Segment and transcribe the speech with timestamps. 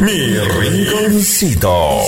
[0.00, 2.00] Mi rinconcito.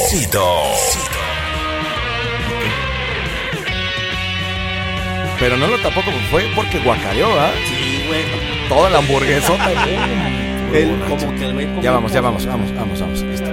[5.38, 7.50] Pero no lo tapó como fue porque guacareó, ¿ah?
[7.66, 8.22] Sí, güey.
[8.68, 9.72] Toda la hamburguesota.
[10.72, 13.20] El- como que el güey como- Ya vamos, ya vamos, vamos, vamos, vamos.
[13.22, 13.50] Listo.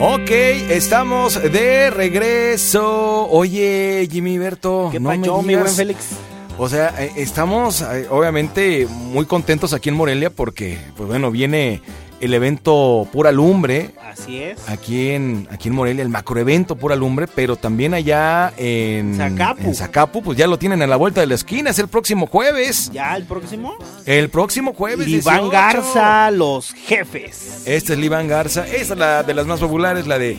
[0.00, 0.30] Ok,
[0.70, 3.26] estamos de regreso.
[3.30, 6.10] Oye, Jimmy Berto, ¿Qué no me pacho, mi buen Félix?
[6.56, 11.80] O sea, eh, estamos eh, obviamente muy contentos aquí en Morelia porque, pues bueno, viene
[12.20, 14.68] el evento Pura Lumbre Así es.
[14.68, 19.62] aquí en, aquí en Morelia, el macroevento Pura Lumbre, pero también allá en Zacapu.
[19.64, 22.26] en Zacapu, pues ya lo tienen a la vuelta de la esquina, es el próximo
[22.26, 22.90] jueves.
[22.92, 23.76] Ya el próximo.
[24.06, 25.06] El próximo jueves.
[25.08, 25.50] Iván 18.
[25.50, 27.62] Garza, los jefes.
[27.66, 30.36] Este es Iván Garza, esa es la de las más populares, la de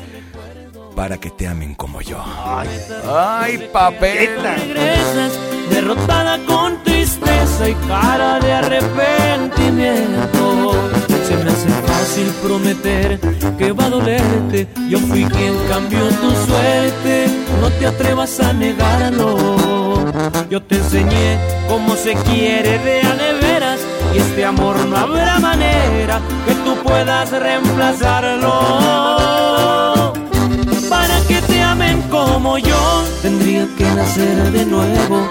[0.96, 2.18] Para que te amen como yo.
[2.44, 2.68] Ay,
[3.08, 4.30] Ay, papel.
[4.44, 5.40] regresas
[5.70, 10.74] derrotada con tristeza y cara de arrepentimiento.
[11.30, 13.20] Se me hace fácil prometer
[13.56, 14.68] que va a dolerte.
[14.90, 17.28] Yo fui quien cambió tu suerte.
[17.62, 20.12] No te atrevas a negarlo.
[20.50, 21.38] Yo te enseñé
[21.68, 23.80] cómo se quiere de a de veras.
[24.12, 28.54] Y este amor no habrá manera que tú puedas reemplazarlo.
[30.90, 35.30] Para que te amen como yo, tendría que nacer de nuevo.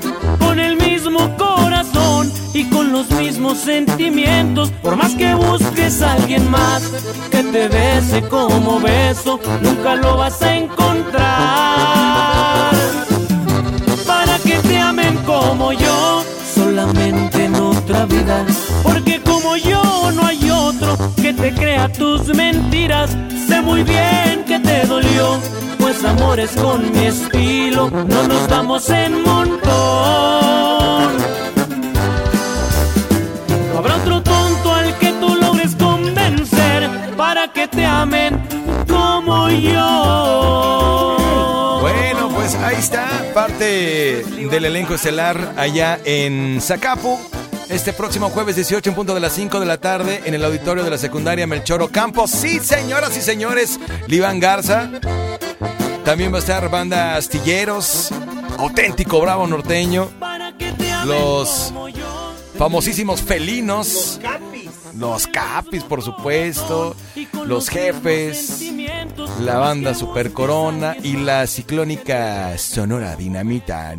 [2.55, 4.71] Y con los mismos sentimientos.
[4.83, 6.83] Por más que busques a alguien más
[7.31, 11.19] que te bese como beso, nunca lo vas a encontrar.
[14.07, 18.45] Para que te amen como yo, solamente en otra vida.
[18.83, 23.17] Porque como yo no hay otro que te crea tus mentiras.
[23.47, 25.39] Sé muy bien que te dolió,
[25.79, 30.19] pues amores con mi estilo no nos damos en montón.
[33.79, 38.43] Habrá otro tonto al que tú logres convencer para que te amen
[38.89, 41.19] como yo.
[41.81, 47.21] Bueno, pues ahí está parte del elenco estelar allá en Zacapu.
[47.69, 50.83] Este próximo jueves 18 en punto de las 5 de la tarde en el auditorio
[50.83, 52.33] de la secundaria Melchoro Campos.
[52.33, 53.79] Sí, señoras y señores,
[54.09, 54.91] Liván Garza.
[56.05, 58.11] También va a estar banda Astilleros,
[58.59, 60.11] auténtico bravo norteño,
[61.05, 61.73] Los.
[62.59, 64.71] Famosísimos felinos, Capis.
[64.99, 66.97] los capis por supuesto,
[67.47, 68.63] los jefes,
[69.41, 73.95] la banda Super Corona y la ciclónica Sonora Dinamita.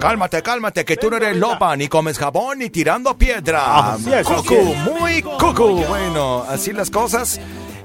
[0.00, 3.96] Cálmate, cálmate, que tú no eres lopa, ni comes jabón, ni tirando piedra.
[4.24, 5.84] Cucu, muy cucu.
[5.88, 7.40] Bueno, así las cosas.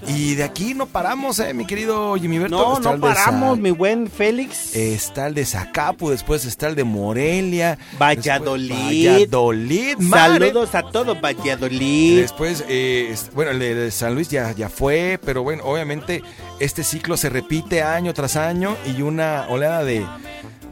[0.09, 2.57] Y de aquí no paramos, eh, mi querido Jimmy Berto.
[2.57, 4.75] No, Está no paramos, mi buen Félix.
[4.75, 7.77] Está el de Zacapu, después está el de Morelia.
[7.99, 8.69] Valladolid.
[8.73, 10.47] después Valladolid, madre.
[10.47, 12.21] Saludos a todo Valladolid.
[12.21, 16.23] Después, eh, bueno, el de, de San Luis ya, ya fue, pero bueno, obviamente
[16.59, 20.05] este ciclo se repite año tras año y una oleada de,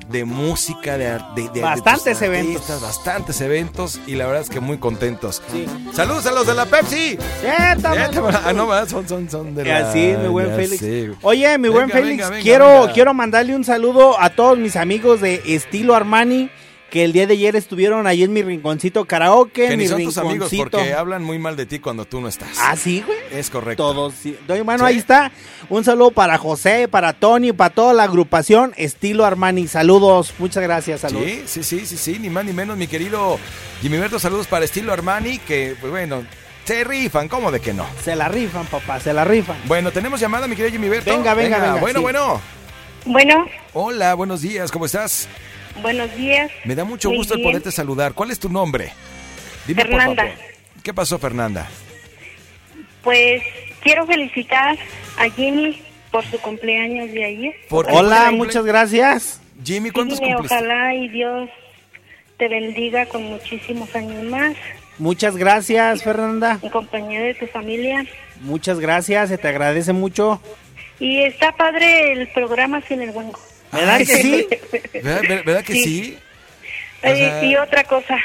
[0.09, 2.55] de música, de, de, de- de Bastantes eventos.
[2.55, 5.41] artistas, bastantes eventos y la verdad es que muy contentos.
[5.51, 5.65] Sí.
[5.93, 7.17] Saludos a los de la Pepsi.
[7.43, 7.97] Ya estamos.
[7.97, 9.89] Ya te va- ah, no, son, son, son de la...
[9.89, 10.79] Así, mi buen Félix.
[10.79, 11.11] sé.
[11.21, 12.93] Oye, mi buen Félix, venga, venga, quiero, venga.
[12.93, 16.49] quiero mandarle un saludo a todos mis amigos de Estilo Armani
[16.89, 20.03] que el día de ayer estuvieron ahí en mi rinconcito karaoke, Que mi ni son
[20.03, 22.57] tus amigos porque hablan muy mal de ti cuando tú no estás.
[22.61, 23.17] Ah, sí, güey.
[23.31, 23.83] Es correcto.
[23.91, 24.13] Todos.
[24.13, 24.37] sí.
[24.47, 24.93] Doy mano, Sí.
[24.93, 25.31] ahí está.
[25.69, 29.67] Un saludo para José, para Tony, para toda la agrupación Estilo Armani.
[29.67, 31.25] Saludos, muchas gracias, saludos.
[31.25, 33.37] Sí, sí, sí, sí, sí, ni más ni menos, mi querido
[33.81, 36.23] Jimmy Berto, saludos para estilo Armani, que, pues bueno,
[36.65, 37.85] se rifan, ¿cómo de que no?
[38.03, 39.57] Se la rifan, papá, se la rifan.
[39.65, 41.11] Bueno, tenemos llamada, mi querido Jimmy Berto.
[41.11, 42.03] Venga, venga, venga, Bueno, sí.
[42.03, 42.41] bueno.
[43.05, 45.27] Bueno, Hola, buenos días, ¿cómo estás?
[45.81, 46.51] Buenos días.
[46.65, 48.13] Me da mucho Muy gusto el poderte saludar.
[48.13, 48.91] ¿Cuál es tu nombre?
[49.65, 50.23] Dime, Fernanda.
[50.23, 50.45] por favor.
[50.83, 51.67] ¿Qué pasó, Fernanda?
[53.03, 53.41] Pues
[53.81, 54.77] quiero felicitar
[55.17, 57.55] a Jimmy por su cumpleaños de ayer.
[57.69, 59.41] Hola, ¿Cumple- muchas gracias.
[59.63, 60.55] Jimmy, ¿cuántos cumpliste?
[60.55, 61.49] ojalá y Dios
[62.37, 64.55] te bendiga con muchísimos años más
[64.99, 66.59] Muchas gracias, Fernanda.
[66.61, 68.05] en compañía de tu familia.
[68.41, 70.41] Muchas gracias, se te agradece mucho.
[70.99, 73.39] Y está padre el programa sin el huengo.
[73.71, 74.47] ¿Verdad que sí?
[74.93, 75.83] ¿Verdad, ver- verdad que sí?
[75.83, 76.17] Sí.
[77.03, 78.17] O sea- y otra cosa.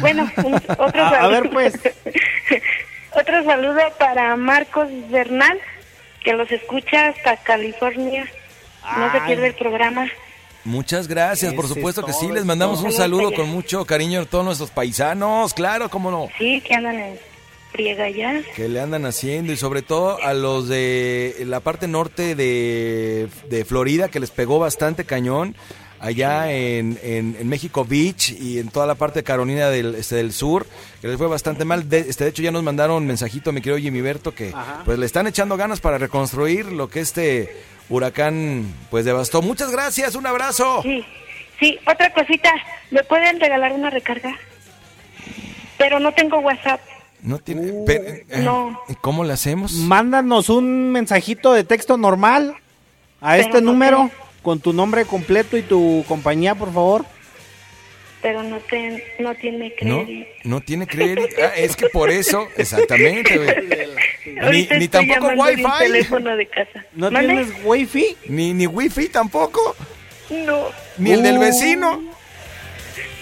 [0.00, 1.30] Bueno, un- otro A- a saludo.
[1.42, 1.74] ver, pues.
[3.12, 5.58] otro saludo para Marcos Bernal,
[6.22, 8.26] que los escucha hasta California.
[8.98, 10.06] No se pierde el programa.
[10.64, 12.28] Muchas gracias, por supuesto es que sí.
[12.28, 16.28] Les es mandamos un saludo con mucho cariño a todos nuestros paisanos, claro, cómo no.
[16.38, 17.18] Sí, que andan en
[17.74, 18.40] friega ya.
[18.54, 23.64] que le andan haciendo y sobre todo a los de la parte norte de, de
[23.64, 25.56] Florida que les pegó bastante cañón.
[25.98, 30.16] allá en, en- en México Beach y en toda la parte de Carolina del, este,
[30.16, 30.66] del Sur,
[31.00, 31.88] que les fue bastante mal.
[31.88, 34.82] De, este, de hecho, ya nos mandaron un mensajito, mi querido Jimmy Berto, que Ajá.
[34.84, 37.56] pues le están echando ganas para reconstruir lo que este
[37.88, 39.40] huracán pues devastó.
[39.42, 40.80] Muchas gracias, un abrazo.
[40.82, 41.02] Sí,
[41.58, 42.52] sí, otra cosita,
[42.90, 44.36] ¿me pueden regalar una recarga?
[45.78, 46.80] Pero no tengo WhatsApp.
[47.24, 47.72] No tiene...
[47.86, 48.78] pero, eh, no.
[49.00, 49.72] ¿Cómo le hacemos?
[49.72, 52.54] Mándanos un mensajito de texto normal
[53.20, 54.10] a Pero este no número
[54.42, 57.04] con tu nombre completo y tu compañía, por favor.
[58.20, 60.30] Pero no, ten- no tiene No, crédito.
[60.44, 61.22] no tiene crédito.
[61.42, 63.54] Ah, es que por eso, exactamente, güey.
[64.50, 65.62] Ni, ni estoy tampoco Wi-Fi.
[65.78, 66.84] teléfono de casa.
[66.94, 67.28] ¿No ¿Mande?
[67.34, 68.16] tienes wifi?
[68.28, 69.74] Ni, ni Wi-Fi tampoco.
[70.30, 70.66] No,
[70.98, 71.40] Ni el del Uh.
[71.40, 72.02] vecino.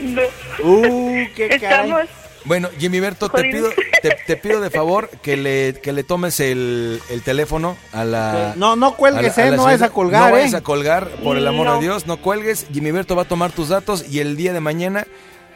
[0.00, 0.22] no.
[0.64, 1.90] Uh, qué caray.
[1.90, 2.02] Estamos...
[2.44, 3.70] Bueno, Jimmy Berto, te pido.
[4.02, 8.52] Te, te pido de favor que le, que le tomes el, el teléfono a la.
[8.56, 10.32] No, no cuelgues, a la- a eh, no vayas a colgar, No eh.
[10.40, 11.75] vayas a colgar, por el amor No.
[11.76, 12.66] de Dios, no cuelgues.
[12.72, 15.06] Jimmy Berto va a tomar tus datos y el día de mañana,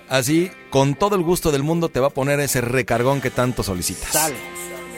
[0.08, 3.62] así, con todo el gusto del mundo, te va a poner ese recargón que tanto
[3.62, 4.10] solicitas.
[4.10, 4.37] Sale,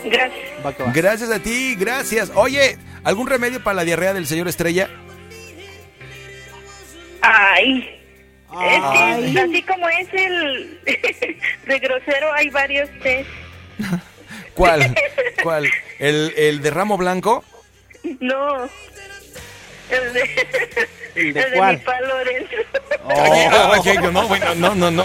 [0.04, 0.40] Gracias.
[0.64, 0.92] va que va.
[0.92, 2.30] Gracias a ti, gracias.
[2.34, 4.88] Oye, ¿algún remedio para la diarrea del señor Estrella?
[7.20, 7.97] Ay.
[8.50, 9.32] Es Ay.
[9.34, 10.80] que así como es el
[11.66, 13.28] de grosero, hay varios test.
[14.54, 14.94] ¿Cuál?
[15.42, 15.68] ¿Cuál?
[15.98, 17.44] ¿El, el de ramo blanco?
[18.20, 18.68] No.
[19.90, 20.48] El de,
[21.14, 21.76] ¿El de el cuál?
[21.78, 22.54] mi pa Lorenzo.
[23.10, 25.04] Ay, no, bueno, no, no, no.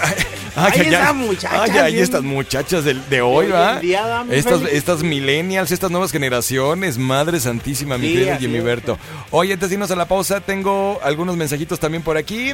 [0.00, 3.78] Ay, Ay, esas muchachas Ay, bien- estas muchachas de, hoy, ¿va?
[3.80, 8.60] día, Estas, estas millennials, estas nuevas generaciones, madre santísima, mi Sí, querido Jimmy.
[8.60, 8.98] Berto.
[9.30, 12.52] Oye, antes de irnos a la pausa, tengo algunos mensajitos también por aquí.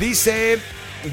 [0.00, 0.58] Dice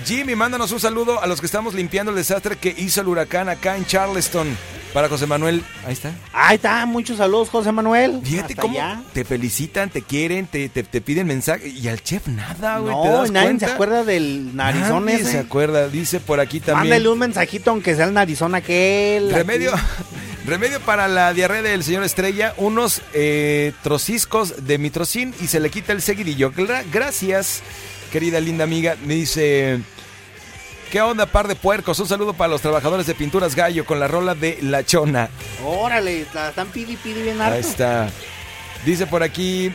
[0.06, 3.48] Jimmy, mándanos un saludo a los que estamos limpiando el desastre que hizo el huracán
[3.50, 4.58] acá en Charleston.
[4.96, 6.14] Para José Manuel, ahí está.
[6.32, 8.22] Ahí está, muchos saludos, José Manuel.
[8.24, 9.02] Fíjate Hasta cómo allá.
[9.12, 11.68] te felicitan, te quieren, te, te, te piden mensaje.
[11.68, 12.96] Y al chef nada, güey.
[12.96, 13.68] ¿te No, das nadie cuenta?
[13.68, 15.32] se acuerda del narizón Nadie ese.
[15.34, 15.90] se acuerda.
[15.90, 16.90] Dice por aquí también.
[16.92, 19.32] Mándale un mensajito aunque sea el narizón aquel.
[19.34, 19.74] Remedio,
[20.46, 25.70] remedio para la diarrea del señor Estrella, unos eh, trociscos de mitrocin y se le
[25.72, 26.54] quita el seguidillo.
[26.54, 27.64] Gra- gracias,
[28.14, 28.96] querida linda amiga.
[29.06, 29.82] Me dice,
[30.96, 32.00] ¿qué onda par de puercos?
[32.00, 35.28] Un saludo para los trabajadores de Pinturas Gallo con la rola de La Chona.
[35.62, 37.54] Órale, la están pidi pidi bien harto.
[37.54, 38.10] Ahí está.
[38.86, 39.74] Dice por aquí,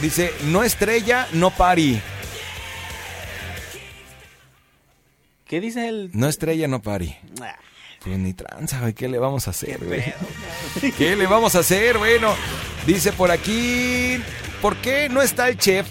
[0.00, 2.00] dice, no estrella, no pari.
[5.44, 6.10] ¿Qué dice el...?
[6.12, 7.16] No estrella, no pari.
[7.42, 7.56] Ah,
[8.04, 10.04] Pues ni tranza, güey, ¿qué le vamos a hacer, güey?
[10.96, 11.98] ¿Qué le vamos a hacer?
[11.98, 12.32] Bueno,
[12.86, 14.22] dice por aquí,
[14.62, 15.88] ¿por qué no está el chef?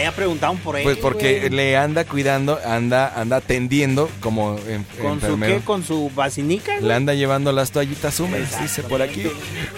[0.00, 1.50] Ya preguntaron por él, Pues porque güey.
[1.50, 5.54] le anda cuidando, anda, anda atendiendo como en- ¿Con su enfermero.
[5.58, 5.64] qué?
[5.64, 6.78] ¿Con su vacinica?
[6.80, 9.26] Le anda llevando las toallitas húmedas, dice por aquí.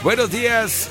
[0.02, 0.88] Buenos días.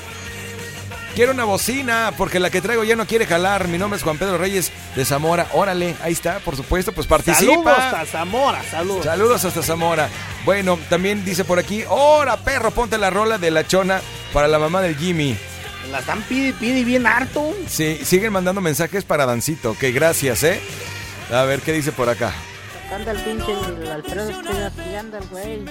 [1.14, 3.66] Quiero una bocina porque la que traigo ya no quiere jalar.
[3.68, 5.48] Mi nombre es Juan Pedro Reyes de Zamora.
[5.52, 7.50] Órale, ahí está, por supuesto, pues participa.
[7.50, 9.04] Saludos hasta Zamora, saludos.
[9.04, 10.08] Saludos hasta Zamora.
[10.44, 12.70] Bueno, también dice por aquí, ¡Hora, perro!
[12.70, 14.00] Ponte la rola de la chona
[14.32, 15.36] para la mamá del Jimmy.
[15.90, 17.54] La están pidi pidi bien harto.
[17.66, 19.70] Sí, siguen mandando mensajes para Dancito.
[19.70, 20.60] Ok, gracias, ¿eh?
[21.32, 22.32] A ver, ¿qué dice por acá?
[22.94, 24.30] Anda el pinche el Alfredo
[24.98, 25.64] anda el güey.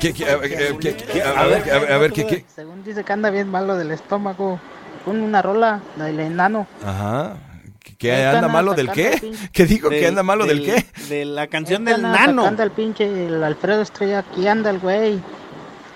[0.00, 2.44] ¿Qué- qué- a ver, qué- qué- a ver, ¿qué, qué?
[2.54, 4.60] Según dice que anda bien malo del estómago.
[5.04, 6.66] Pon una rola, la del enano.
[6.84, 7.36] Ajá.
[7.82, 9.34] ¿Que- ¿Que anda malo del qué?
[9.52, 9.88] ¿Qué dijo?
[9.90, 10.84] ¿Que anda malo del, qué?
[11.08, 12.42] De la canción del anda nano.
[12.42, 15.20] atacando al pinche el Alfredo Estrella, aquí anda el güey.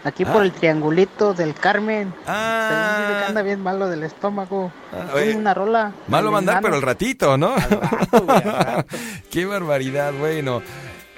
[0.07, 0.33] Aquí Ah.
[0.33, 2.13] por el triangulito del Carmen.
[2.13, 4.71] Según dice que Ah, anda bien malo del estómago.
[4.93, 5.83] Ah, oye, una rola.
[5.83, 7.57] la malo del mandar, pero al ratito, ¿no?
[7.57, 8.87] rato, güey, al rato.
[9.31, 10.63] Qué barbaridad, bueno.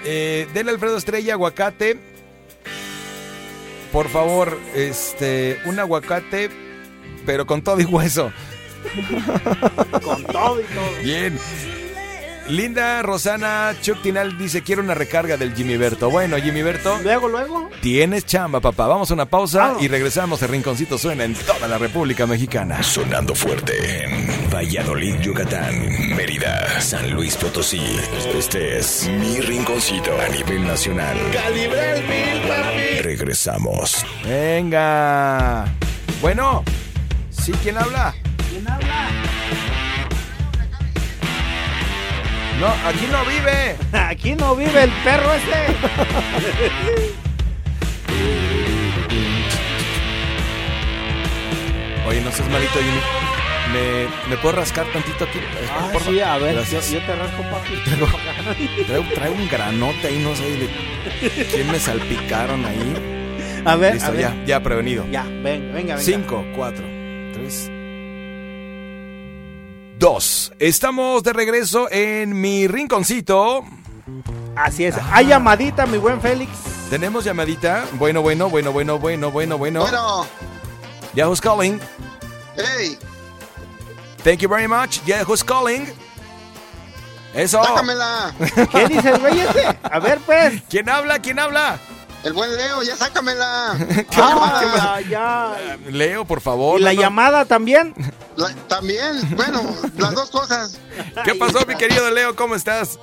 [0.03, 1.99] Eh, denle Alfredo Estrella aguacate.
[3.91, 6.49] Por favor, este, un aguacate,
[7.27, 8.31] pero con todo y hueso.
[10.03, 11.03] Con todo y todo.
[11.03, 11.37] Bien.
[12.49, 16.09] Linda Rosana Chuck Tinal dice, quiero una recarga del Jimmy Berto.
[16.09, 17.69] Bueno, Jimmy Berto, Luego, luego.
[17.81, 18.87] tienes chamba, papá.
[18.87, 20.41] Vamos a una pausa y regresamos.
[20.41, 22.81] El Rinconcito suena en toda la República Mexicana.
[22.81, 27.81] Sonando fuerte en Valladolid, Yucatán, Mérida, San Luis Potosí.
[28.35, 31.17] Este es mi rinconcito a nivel nacional.
[33.03, 34.03] Regresamos.
[34.25, 35.65] Venga.
[36.19, 36.63] Bueno,
[37.29, 38.15] ¿sí quién habla?
[42.59, 43.75] No, aquí no vive.
[43.93, 45.75] Aquí no vive el perro ese.
[52.07, 53.01] Oye, no seas malito, Jimmy.
[53.73, 55.39] ¿Me, ¿Me puedo rascar tantito aquí?
[55.71, 56.09] Ah, Porfa.
[56.09, 57.73] sí, a ver, yo, te rasco, papi.
[58.87, 63.61] Traigo, traigo un granote ahí, no sé de quién me salpicaron ahí.
[63.65, 64.21] A ver, a Listo, ver.
[64.21, 65.05] ya, ya prevenido.
[65.11, 65.97] Ya, venga, venga, venga.
[65.99, 66.85] 5, 4,
[67.33, 67.71] 3,
[69.99, 70.53] 2.
[70.59, 73.65] Estamos de regreso en mi rinconcito.
[74.55, 74.95] Así es.
[75.11, 76.51] Hay llamadita, mi buen Félix.
[76.89, 77.85] Tenemos llamadita.
[77.93, 79.81] Bueno, bueno, bueno, bueno, bueno, bueno, bueno.
[79.81, 80.25] Bueno,
[81.13, 81.81] Yeah, who's calling?
[82.55, 82.97] hey,
[84.23, 85.01] Thank you very much.
[85.05, 85.87] Yeah, who's calling?
[87.33, 87.61] Eso.
[87.61, 88.33] sácamela.
[88.71, 89.77] ¿Qué dice el güey ese?
[89.83, 90.61] A ver, pues.
[90.69, 91.19] ¿Quién habla?
[91.19, 91.77] ¿Quién habla?
[92.23, 93.77] El buen Leo, ya sácamela.
[94.17, 95.77] Ah, ya.
[95.89, 96.79] Leo, por favor.
[96.79, 97.01] ¿Y la no, no.
[97.01, 97.93] llamada también?
[98.35, 99.61] La- también, bueno,
[99.97, 100.77] las dos cosas.
[101.23, 102.35] ¿Qué pasó, mi querido Leo?
[102.35, 102.99] ¿Cómo estás?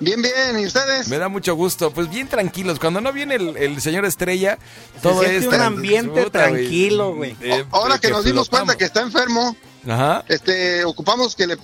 [0.00, 1.08] Bien, bien, ¿y ustedes?
[1.08, 1.90] Me da mucho gusto.
[1.92, 2.78] Pues bien tranquilos.
[2.78, 4.58] Cuando no viene el, el señor Estrella,
[5.02, 6.62] todo es un ambiente puta, güey.
[6.62, 7.36] tranquilo, güey.
[7.40, 9.56] Eh, Ahora que nos dimos cuenta que está enfermo,
[9.88, 10.24] Ajá.
[10.28, 11.56] este, ocupamos que le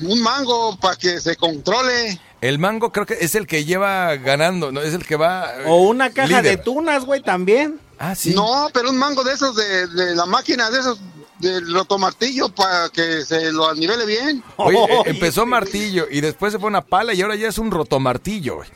[0.00, 2.18] un mango para que se controle.
[2.40, 4.80] El mango creo que es el que lleva ganando, ¿no?
[4.80, 5.52] Es el que va...
[5.58, 7.80] eh, O una caja de tunas, güey, también.
[7.98, 8.32] Ah, sí.
[8.34, 11.00] No, pero un mango de esos de, de la máquina, de esos
[11.40, 14.42] del rotomartillo para que se lo nivele bien.
[14.56, 17.58] Oye, eh, Oh, empezó martillo y después se fue una pala y ahora ya es
[17.58, 18.68] un rotomartillo, güey.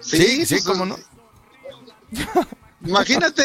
[0.00, 0.96] Sí, sí, pues, cómo no.
[2.84, 3.42] Imagínate,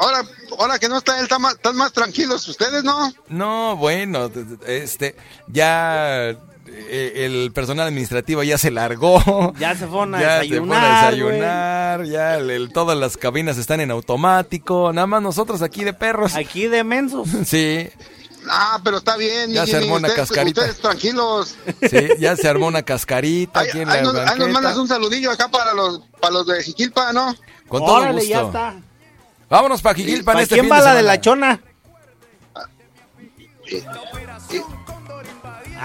[0.00, 0.22] ahora,
[0.58, 3.12] ahora que no está él, están más, están más tranquilos ustedes, ¿no?
[3.28, 4.30] No, bueno,
[4.66, 5.14] este,
[5.46, 6.36] ya
[6.76, 9.52] eh, el personal administrativo ya se largó.
[9.58, 13.16] Ya se fueron a Ya se desayunar, fueron a desayunar, ya el- el- todas las
[13.16, 16.34] cabinas están en automático, nada más nosotros aquí de perros.
[16.34, 17.28] Aquí de mensos.
[17.46, 17.88] Sí,
[18.46, 19.52] Ah, pero está bien.
[19.52, 20.60] Ya se armó una ustedes, cascarita.
[20.60, 21.54] Ustedes tranquilos.
[21.88, 24.76] sí, ya se armó una cascarita Ahí, aquí en ahí la nos, ahí nos mandas
[24.76, 27.34] un saludillo acá para los, para los de Jiquilpa, ¿no?
[27.68, 28.28] Con todo Órale, gusto.
[28.28, 28.74] ya está.
[29.48, 31.60] Vámonos para Jiquilpan ¿Para este quién fin va de la de la chona?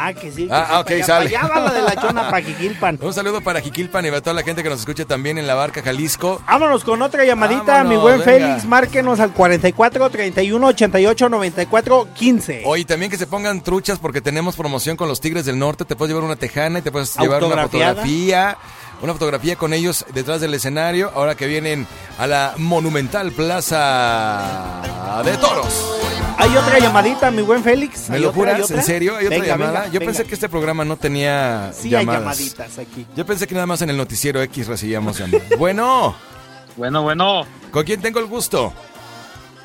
[0.02, 0.48] Ah, que sí.
[0.48, 1.28] que Ah, sí, ok, allá, sale.
[1.38, 3.00] allá va la de la chona para Jiquilpan.
[3.02, 5.56] Un saludo para Jiquilpan y para toda la gente que nos escucha también en la
[5.56, 6.42] barca Jalisco.
[6.48, 8.32] Vámonos con otra llamadita, Vámonos, mi buen venga.
[8.48, 8.66] Félix.
[8.66, 12.62] Márquenos al 44 31 88 94 15.
[12.66, 15.86] Hoy también que se pongan truchas porque tenemos promoción con los Tigres del Norte.
[15.86, 18.58] Te puedes llevar una tejana y te puedes llevar una fotografía.
[19.02, 21.12] Una fotografía con ellos detrás del escenario.
[21.16, 21.88] Ahora que vienen
[22.18, 24.82] a la monumental Plaza
[25.24, 25.96] de Toros.
[26.38, 28.10] Hay otra llamadita, mi buen Félix.
[28.10, 28.72] ¿Me ¿Hay lo otra, juras?
[28.72, 29.16] ¿En serio?
[29.18, 29.72] ¿Hay otra Venga, llamada?
[29.82, 30.12] venga, Yo venga.
[30.12, 32.38] pensé que este programa no tenía Sí llamadas.
[32.38, 33.06] hay llamaditas aquí.
[33.16, 35.50] Yo pensé que nada más en el noticiero X recibíamos llamadas.
[35.58, 36.16] bueno,
[36.78, 38.74] Bueno, bueno, ¿con quién tengo el gusto?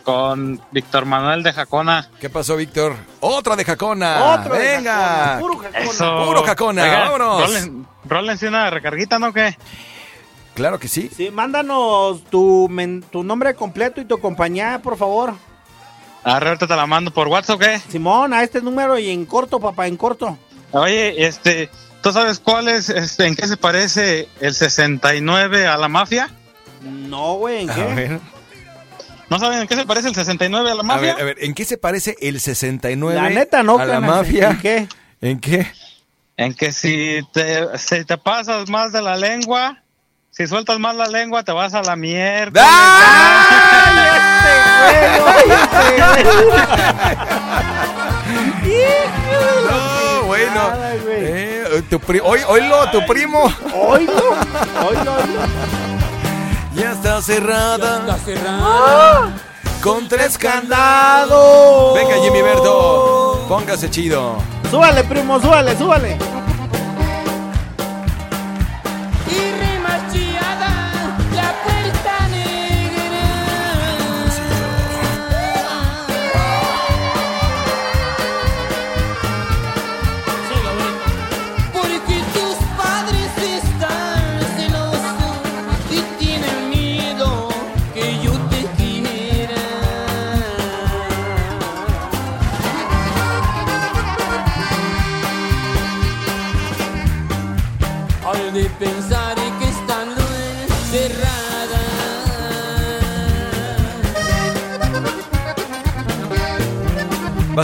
[0.04, 2.08] Con Víctor Manuel de Jacona.
[2.20, 2.94] ¿Qué pasó, Víctor?
[3.20, 4.34] Otra de Jacona.
[4.34, 4.94] Otro de Venga.
[4.94, 5.78] Jacona, puro Jacona.
[5.90, 6.24] Eso.
[6.26, 7.42] Puro Jacona, vámonos.
[7.50, 9.32] Rólen- Rólense una recarguita, ¿no?
[9.32, 9.56] ¿Qué?
[10.54, 11.10] Claro que sí.
[11.16, 15.32] Sí, mándanos tu, men- tu nombre completo y tu compañía, por favor.
[16.22, 17.78] Arre, ahorita te la mando por WhatsApp, ¿qué?
[17.90, 20.38] Simón, a este número y en corto, papá, en corto.
[20.70, 21.70] Oye, este,
[22.02, 26.30] ¿tú sabes cuál es, este, en qué se parece el 69 a la mafia?
[26.82, 27.84] No, güey, ¿en A qué?
[27.94, 28.20] ver,
[29.30, 31.14] ¿No saben en qué se parece el 69 a la a mafia?
[31.14, 34.50] ver, a ver, ¿en qué se parece el 69 La neta, no, a la mafia?
[34.50, 34.88] ¿en qué?
[35.20, 35.66] ¿En qué?
[36.36, 39.82] En que si te, si te pasas más de la lengua,
[40.30, 42.62] si sueltas más la lengua, te vas a la mierda.
[49.68, 50.54] No, bueno.
[50.54, 51.16] Nada, güey.
[51.20, 53.52] Eh, tu pri- hoy, oílo, tu primo.
[53.74, 54.36] Oílo,
[56.94, 58.00] oílo.
[58.04, 59.28] Ya está cerrada.
[59.82, 61.94] Con tres Candado.
[61.94, 63.44] Venga, Jimmy Berto.
[63.48, 64.36] Póngase chido.
[64.70, 66.43] Súbale, primo, súbale, súbale.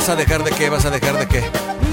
[0.01, 0.71] ¿Vas a dejar de qué?
[0.71, 1.45] ¿Vas a dejar de qué?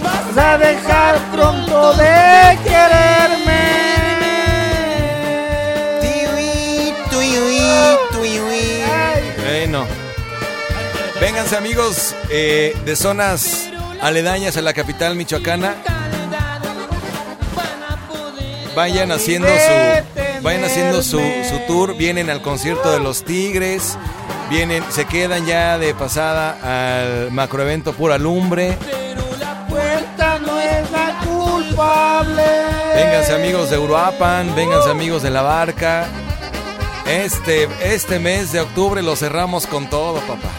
[0.02, 3.68] Vas a dejar pronto de quererme.
[9.44, 9.86] Bueno.
[11.20, 13.70] Vénganse amigos eh, de zonas
[14.02, 15.76] aledañas a la capital michoacana.
[18.74, 23.98] Vayan haciendo su vayan haciendo su, su tour, vienen al concierto de los Tigres,
[24.50, 28.78] vienen, se quedan ya de pasada al macroevento Pura Lumbre.
[29.70, 32.44] Puerta no es la culpable.
[32.96, 36.06] Vénganse amigos de Uruapan, vénganse amigos de La Barca.
[37.06, 40.50] Este, este mes de octubre lo cerramos con todo, papá.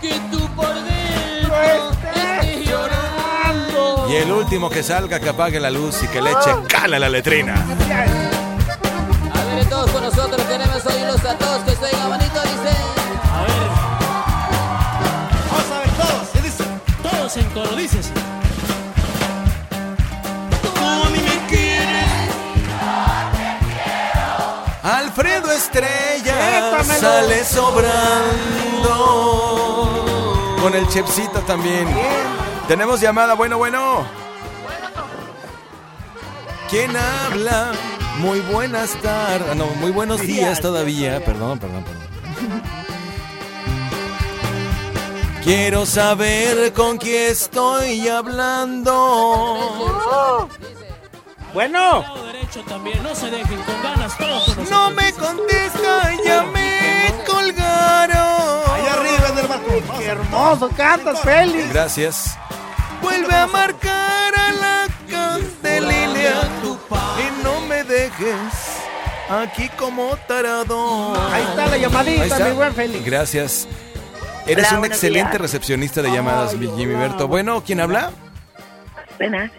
[0.00, 6.00] que tú por dentro estés llorando Y el último que salga que apague la luz
[6.04, 7.54] y que le eche cala la letrina.
[7.54, 7.66] A
[9.54, 11.96] ver, todos con nosotros queremos oírlos a todos que se
[25.58, 27.00] Estrella Épamelo.
[27.00, 28.94] sale sobrando.
[30.62, 31.86] Con el chepsito también.
[32.68, 34.06] Tenemos llamada, bueno, bueno.
[36.70, 37.72] ¿Quién habla?
[38.18, 39.56] Muy buenas tardes.
[39.56, 41.24] No, muy buenos días todavía.
[41.24, 42.08] Perdón, perdón, perdón.
[45.42, 48.96] Quiero saber con quién estoy hablando.
[51.54, 53.02] Bueno, Lado derecho también.
[53.02, 54.16] No se dejen con ganas.
[54.18, 54.70] Todos con nosotros.
[54.70, 58.70] No me contesta, ya me colgaron.
[58.74, 59.98] Allá arriba en el balcón.
[59.98, 61.72] qué hermoso cantas, Félix.
[61.72, 62.38] Gracias.
[63.02, 66.32] Vuelve a marcar a la candelilia
[67.18, 68.34] y no me dejes
[69.30, 71.14] aquí como tarado.
[71.32, 72.44] Ahí está la llamadita, está.
[72.46, 73.04] mi buen Félix.
[73.04, 73.68] Gracias.
[74.46, 75.40] Eres Hola, un excelente días.
[75.42, 77.08] recepcionista de llamadas, Ay, mi Jimmy hola.
[77.08, 77.28] Berto.
[77.28, 78.10] Bueno, ¿quién habla?
[79.18, 79.50] Buenas.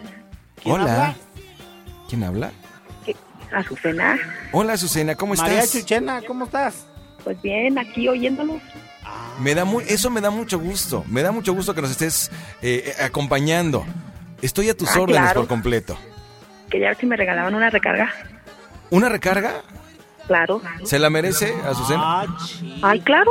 [0.62, 0.92] ¿Quién Hola.
[0.92, 1.14] habla?
[2.10, 2.50] ¿Quién habla?
[3.52, 4.18] Azucena.
[4.52, 5.80] Hola, Azucena, ¿cómo María estás?
[5.80, 6.86] Chuchena, ¿cómo estás?
[7.24, 8.60] Pues bien, aquí oyéndolos.
[9.40, 11.04] Me da muy, eso me da mucho gusto.
[11.08, 12.30] Me da mucho gusto que nos estés
[12.62, 13.84] eh, eh, acompañando.
[14.42, 15.40] Estoy a tus Ah, órdenes claro.
[15.42, 15.96] por completo.
[16.68, 18.12] Quería ver si me regalaban una recarga.
[18.90, 19.62] ¿Una recarga?
[20.26, 20.60] Claro.
[20.84, 22.02] ¿Se la merece, Azucena?
[22.22, 22.26] Ah.
[22.82, 23.30] Ay, claro.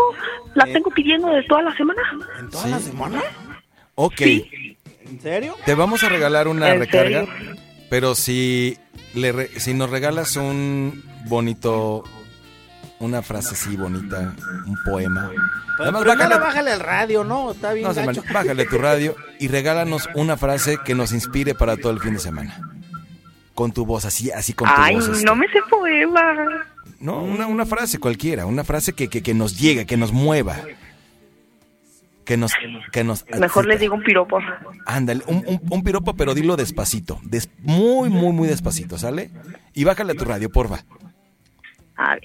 [0.55, 0.73] La Eh.
[0.73, 2.01] tengo pidiendo de toda la semana.
[2.39, 3.21] ¿En toda la semana?
[3.95, 4.15] Ok.
[4.17, 4.77] Sí.
[5.05, 5.55] ¿En serio?
[5.65, 7.55] Te vamos a regalar una ¿En recarga, serio?
[7.89, 8.77] Pero si,
[9.13, 12.03] le re- si nos regalas un bonito,
[12.99, 14.33] una frase así bonita,
[14.65, 15.29] un poema.
[15.77, 17.51] Pero Nada más primero bájale, bájale el radio, ¿no?
[17.51, 18.23] Está bien no gacho.
[18.33, 22.19] bájale tu radio y regálanos una frase que nos inspire para todo el fin de
[22.19, 22.59] semana.
[23.55, 25.07] Con tu voz, así, así con tu Ay, voz.
[25.09, 25.25] este.
[25.25, 26.33] no me sé poema.
[26.99, 30.57] No, una, una frase cualquiera, una frase que, que, que nos llegue, que nos mueva.
[32.29, 32.53] Que nos,
[32.91, 34.39] que nos Mejor les digo un piropo.
[34.85, 37.19] Ándale, un, un- un piropo, pero dilo despacito.
[37.23, 39.31] des- muy, muy, muy despacito, ¿sale?
[39.73, 40.83] Y bájale a tu radio, porfa.
[41.95, 42.21] A ver.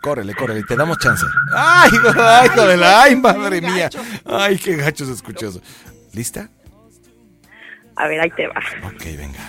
[0.00, 1.24] Córrele, córrele, te damos chance.
[1.54, 3.90] ¡Ay, ay, la- ay, madre mía!
[4.24, 5.60] ¡Ay, qué gacho se escuchó eso!
[6.12, 6.48] ¿Lista?
[7.96, 8.60] A ver, ahí te va.
[8.86, 9.40] Ok, venga.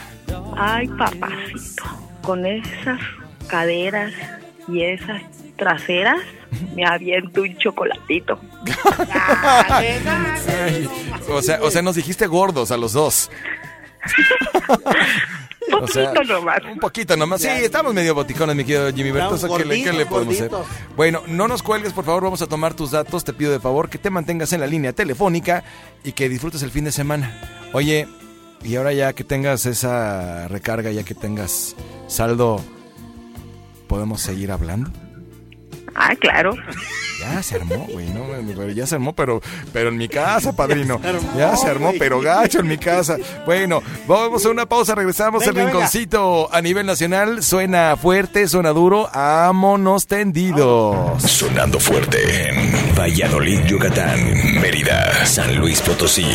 [0.58, 1.84] Ay, papacito.
[2.24, 3.00] Con esas
[3.48, 4.12] caderas
[4.68, 5.22] y esas
[5.58, 6.20] traseras,
[6.76, 8.40] me aviento un chocolatito.
[9.68, 10.88] Ay,
[11.30, 13.30] o, sea, o sea, nos dijiste gordos a los dos.
[15.68, 16.60] Un O sea, poquito nomás.
[16.64, 17.42] Un poquito nomás.
[17.42, 19.36] Sí, estamos medio boticones, mi querido Jimmy Berto.
[19.36, 20.50] Estamos ¿Qué le, qué le podemos hacer?
[20.96, 22.24] Bueno, no nos cuelgues, por favor.
[22.24, 23.26] Vamos a tomar tus datos.
[23.26, 25.66] Te pido de favor que te mantengas en la línea telefónica
[26.06, 27.42] y que disfrutes el fin de semana.
[27.74, 28.08] Oye,
[28.64, 31.76] y ahora ya que tengas esa recarga, ya que tengas
[32.08, 32.64] saldo,
[33.88, 34.90] ¿podemos seguir hablando?
[35.98, 36.54] Ah, claro.
[37.20, 39.42] Ya se armó, güey, no, ya se armó, pero,
[39.74, 41.02] pero en mi casa, padrino.
[41.36, 43.18] Ya se armó, pero gacho en mi casa.
[43.46, 47.42] Bueno, vamos a una pausa, regresamos Venga, el rinconcito a nivel nacional.
[47.42, 51.24] Suena fuerte, suena duro, ámonos tendidos.
[51.24, 56.28] Sonando fuerte en Valladolid, Yucatán, Mérida, San Luis Potosí.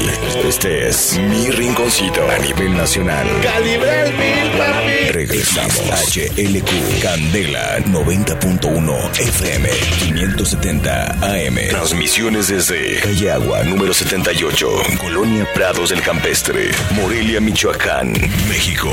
[0.45, 3.27] Este es mi rinconcito a nivel nacional.
[3.43, 5.13] ¡Calibre el mil, papi!
[5.13, 5.81] Regresamos.
[6.13, 11.57] HLQ Candela 90.1 FM 570 AM.
[11.69, 18.13] Transmisiones desde Calle Agua número 78, Colonia Prados del Campestre, Morelia, Michoacán,
[18.49, 18.91] México.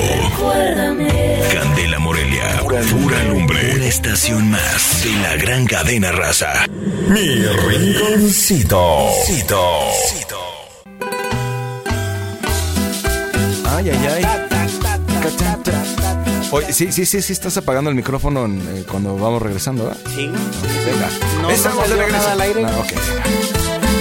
[1.53, 3.75] Candela Morelia, pura, pura lumbre.
[3.75, 6.65] Una estación más de la gran cadena raza.
[7.07, 9.07] Mi rinconcito.
[13.65, 14.39] Ay, ay, ay.
[16.51, 19.99] Oye, sí, sí, sí, sí, estás apagando el micrófono en, eh, cuando vamos regresando, ¿verdad?
[20.15, 20.25] Sí.
[20.27, 22.17] Venga, No, no estamos de salió regreso.
[22.23, 22.65] nada al aire.
[22.65, 23.99] Ah, ok.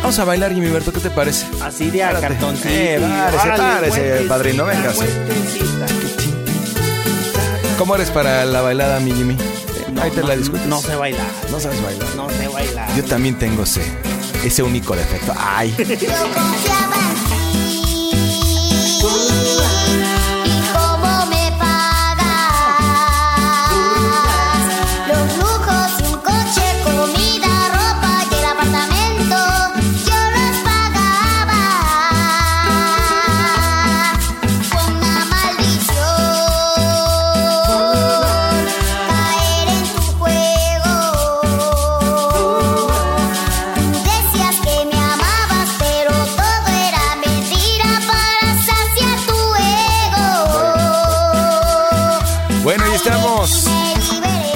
[0.00, 1.46] Vamos a bailar, Jimmy Berto, ¿qué te parece?
[1.62, 2.68] Así de a cartoncito.
[2.70, 5.86] Eh, párese, párese, padrino, fuertecita.
[7.76, 9.36] ¿Cómo eres para la bailada, mi Jimmy?
[9.96, 10.64] Ahí te la discuto.
[10.66, 11.26] No sé bailar.
[11.50, 12.08] No sabes bailar.
[12.16, 12.96] No sé bailar.
[12.96, 13.82] Yo también tengo ese,
[14.44, 15.32] ese único defecto.
[15.36, 15.74] Ay.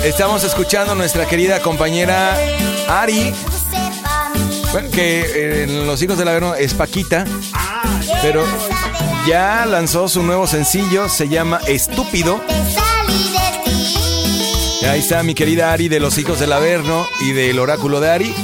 [0.04, 2.36] Estamos escuchando a nuestra querida compañera
[2.88, 3.32] Ari.
[4.72, 7.24] Bueno, que eh, en Los Hijos del Averno es Paquita.
[8.20, 8.44] Pero
[9.28, 12.40] ya lanzó su nuevo sencillo, se llama Estúpido.
[14.90, 18.34] Ahí está mi querida Ari de Los Hijos del Averno y del Oráculo de Ari.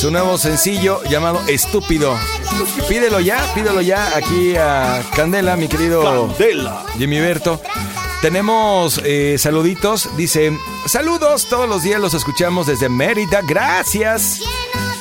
[0.00, 2.18] Su nuevo sencillo llamado Estúpido.
[2.88, 6.34] Pídelo ya, pídelo ya aquí a Candela, mi querido
[6.96, 7.60] Jimmy Berto.
[8.26, 10.16] Tenemos eh, saluditos.
[10.16, 10.50] Dice,
[10.86, 13.40] saludos, todos los días los escuchamos desde Mérida.
[13.46, 14.40] Gracias.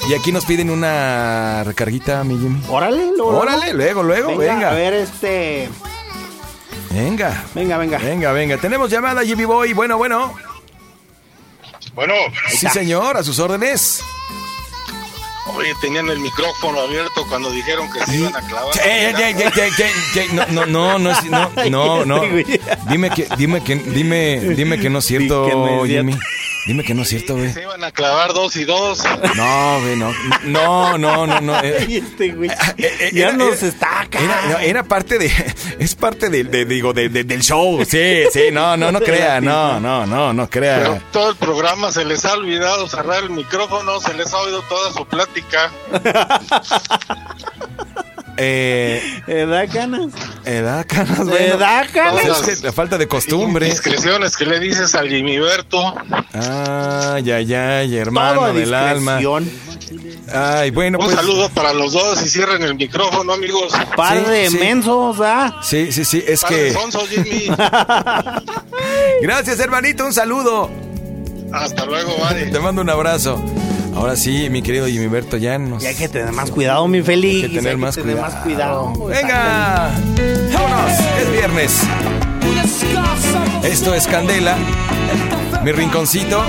[0.08, 2.62] Y aquí nos piden una recarguita, mi Jimmy.
[2.70, 4.70] Órale, luego, Órale, luego, luego, venga.
[4.70, 5.70] A ver, este.
[6.92, 7.46] Venga.
[7.56, 7.98] Venga, venga.
[7.98, 8.58] Venga, venga.
[8.58, 9.74] Tenemos llamada, Jimmy Boy.
[9.74, 10.36] Bueno, bueno.
[11.96, 12.14] Bueno,
[12.50, 14.04] Sí, señor, a sus órdenes.
[15.56, 18.76] Oye, tenían el micrófono abierto cuando dijeron que se iban a clavar.
[18.86, 19.14] Eh,
[20.52, 22.22] No, no, no, no, no, no, no.
[22.90, 26.12] Dime que, dime que, dime, dime que no es cierto, que no es cierto.
[26.12, 26.20] Jimmy.
[26.66, 27.54] Dime que no es cierto, güey.
[27.54, 29.04] Se iban a clavar dos y dos.
[29.36, 30.12] No, güey, no.
[30.46, 31.60] No, no, no, no.
[31.62, 32.50] eh, Este, güey.
[32.78, 34.20] eh, Ya era- nos era- está acá.
[34.20, 35.32] Era, no, era parte de,
[35.80, 37.84] es parte de, de- digo, de- de- del show.
[37.86, 41.02] Sí, sí, no, no, no crea, no, no, no, no Pero crea.
[41.12, 44.92] todo el programa se les ha olvidado cerrar el micrófono, se les ha oído toda
[44.92, 45.72] su plática.
[48.38, 50.08] Eh, ¿Eh, da ganas?
[50.46, 51.58] eh, da canas, ¿Eh, bueno.
[52.12, 53.68] Pues es que la falta de costumbre.
[53.68, 55.96] Indiscreciones que le dices al Jimiberto.
[56.34, 59.20] Ay, ay, ay, hermano Todo del alma.
[60.34, 61.16] Ay, bueno, Un pues.
[61.16, 63.72] saludo para los dos y cierren el micrófono, amigos.
[63.96, 64.58] Par Sí, de sí.
[64.58, 65.60] mensos, ¿ah?
[65.64, 66.74] Sí, sí, sí, es Par de que.
[66.74, 67.48] sonsos, Jimmy.
[69.22, 70.70] Gracias, hermanito, un saludo.
[71.54, 72.48] Hasta luego, vale.
[72.48, 73.42] Te mando un abrazo.
[73.96, 75.82] Ahora sí, mi querido Jimmy Berto, ya nos.
[75.84, 77.44] Y hay que tener más cuidado, mi Félix.
[77.46, 78.34] Hay que tener Hay más tener cuidado.
[78.34, 78.94] más cuidado.
[79.08, 79.92] ¡Venga!
[80.54, 80.92] ¡Vámonos!
[81.22, 81.82] Es viernes.
[83.64, 84.58] Esto es Candela.
[85.64, 86.44] Mi rinconcito.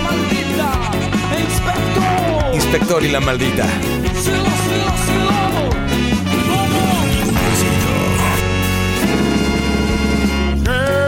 [2.53, 3.67] Inspector y la maldita.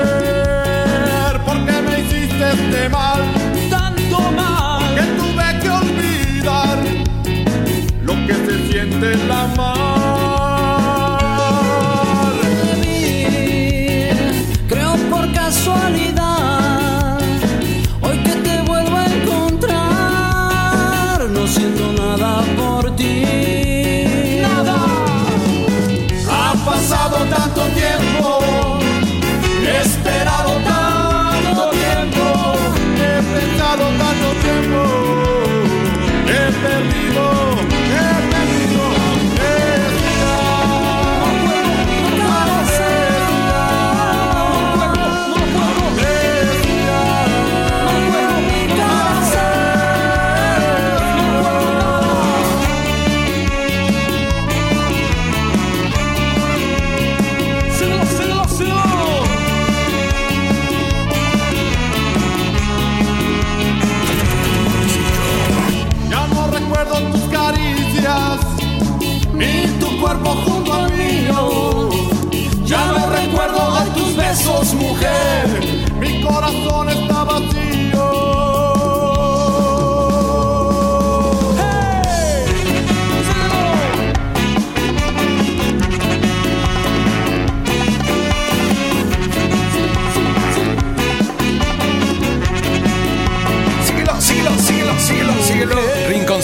[0.09, 3.38] Mujer, ¿por qué me hiciste este mal?
[9.03, 9.78] En la mar.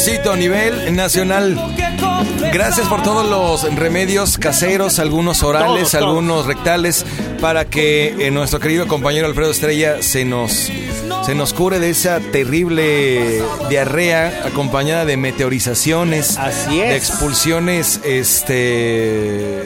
[0.04, 1.58] Rinconcito a nivel nacional.
[2.52, 5.94] Gracias por todos los remedios caseros, algunos orales, Todos, todos.
[5.94, 7.06] algunos rectales,
[7.40, 10.70] para que eh, nuestro querido compañero Alfredo Estrella se nos,
[11.24, 13.40] se nos cure de esa terrible
[13.70, 16.90] diarrea acompañada de meteorizaciones, Así es.
[16.90, 19.62] de expulsiones este,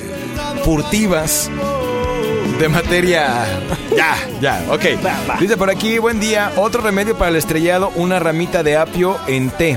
[0.65, 1.51] furtivas
[2.61, 3.45] de materia.
[3.99, 5.41] Ya, ya, ok.
[5.41, 6.53] Dice por aquí, buen día.
[6.55, 9.77] Otro remedio para el estrellado, una ramita de apio en té.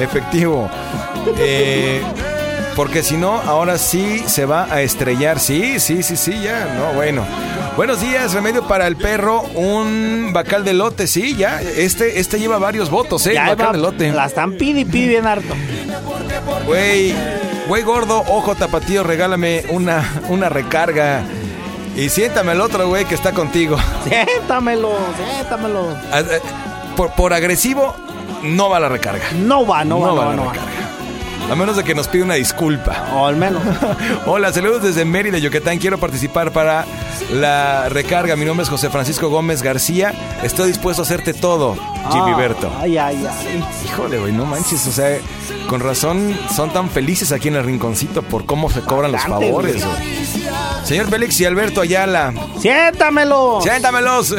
[0.00, 0.70] Efectivo.
[1.38, 2.02] Eh,
[2.76, 5.40] porque si no, ahora sí se va a estrellar.
[5.40, 6.66] Sí, sí, sí, sí, ya.
[6.78, 7.24] No, bueno.
[7.76, 11.06] Buenos días, remedio para el perro, un bacal de lote.
[11.06, 11.60] Sí, ya.
[11.62, 13.34] Este, este lleva varios votos, ¿eh?
[13.34, 14.12] Ya bacal va- de lote.
[14.12, 15.54] La están pide y pide bien harto.
[16.66, 17.14] Güey,
[17.68, 21.22] güey gordo, ojo tapatío, regálame una, una recarga.
[21.96, 23.76] Y siéntame el otro güey que está contigo.
[24.08, 25.88] Siéntamelo, siéntamelo.
[26.12, 26.40] Ah, eh,
[26.96, 27.94] Por, por agresivo,
[28.42, 29.24] no va la recarga.
[29.34, 30.52] No va, no, va, no, va, la no va.
[30.52, 30.72] recarga.
[31.50, 33.06] A menos de que nos pida una disculpa.
[33.14, 33.62] O al menos.
[34.26, 35.78] Hola, saludos desde Mérida, Yucatán.
[35.78, 36.84] Quiero participar para
[37.32, 38.36] la recarga.
[38.36, 40.12] Mi nombre es José Francisco Gómez García.
[40.42, 41.74] Estoy dispuesto a hacerte todo,
[42.12, 42.70] Jimmy Ah, Berto.
[42.78, 43.64] Ay, ay, ay.
[43.86, 44.86] Híjole, güey, no manches.
[44.88, 45.16] O sea,
[45.70, 49.82] con razón son tan felices aquí en el rinconcito por cómo se cobran los favores.
[50.84, 52.34] Señor Félix y Alberto Ayala.
[52.60, 53.60] ¡Siéntamelo!
[53.62, 54.34] ¡Siéntamelos!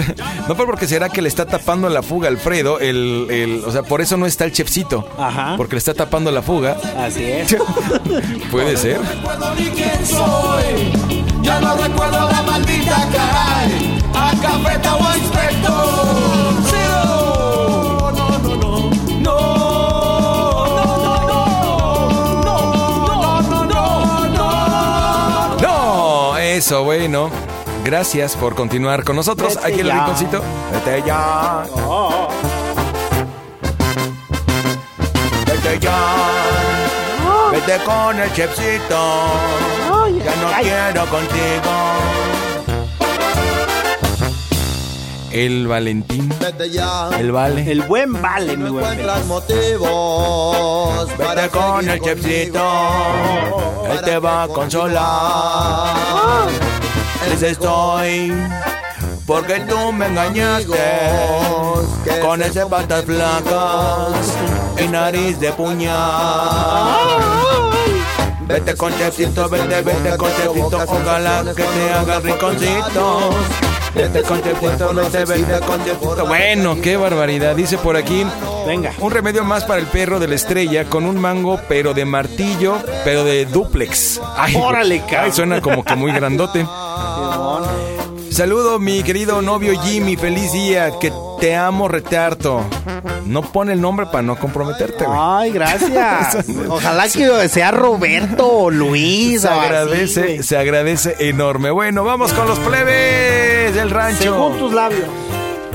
[0.50, 2.80] No por porque será que le está tapando la fuga a Alfredo.
[2.80, 5.08] El, el- o sea, por eso no está el chefcito.
[5.16, 5.54] Ajá.
[5.58, 6.76] Porque le está tapando la fuga.
[6.98, 7.56] Así es.
[8.52, 9.00] Puede ser.
[9.00, 10.92] recuerdo ni quién soy.
[11.44, 14.00] Ya no recuerdo la maldita caray.
[14.16, 16.08] A cafeta o a inspector.
[16.66, 18.12] Cero.
[18.18, 18.90] No, no, no.
[19.20, 19.38] No.
[22.44, 25.58] No, no, no, no, no.
[25.62, 27.30] No, eso, bueno.
[27.90, 29.96] Gracias por continuar con nosotros Vete aquí en el ya.
[29.96, 30.44] rinconcito.
[30.72, 31.64] Vete ya.
[35.48, 35.98] Vete ya.
[37.52, 39.26] Vete con el chefcito.
[40.24, 41.72] Ya no quiero contigo.
[45.32, 46.30] El Valentín.
[46.40, 47.10] Vete ya.
[47.18, 47.72] El Vale.
[47.72, 52.62] El buen vale, mi buen Encuentras motivos para Vete con seguir el chefcito.
[53.92, 55.98] Él te va a consolar.
[57.24, 58.34] Triste estoy.
[59.26, 60.80] Porque tú me engañaste
[62.22, 64.34] con ese patas flacas
[64.84, 66.90] y nariz de puñal.
[68.48, 73.30] Vete con chefcito, vete, vete con chefcito, ojalá que te haga rinconcito.
[73.96, 76.26] Vete con chefcito, vete, vete con chefcito.
[76.28, 78.26] Bueno, qué barbaridad, dice por aquí.
[78.68, 78.94] Venga.
[79.00, 82.78] Un remedio más para el perro de la estrella con un mango, pero de martillo,
[83.04, 84.22] pero de duplex.
[84.38, 85.20] Ay, Órale, cabrón.
[85.24, 86.66] ay, suena como que muy grandote.
[88.40, 90.16] Saludo, mi querido novio Jimmy.
[90.16, 90.98] Feliz día.
[90.98, 92.64] Que te amo, retarto.
[93.26, 95.20] No pone el nombre para no comprometerte, güey.
[95.22, 96.48] Ay, gracias.
[96.70, 99.42] Ojalá que sea Roberto o Luis.
[99.42, 101.70] Se o agradece, se agradece enorme.
[101.70, 104.24] Bueno, vamos con los plebes del rancho.
[104.24, 105.10] Según tus labios.